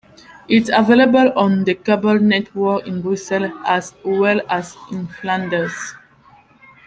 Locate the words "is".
0.63-0.71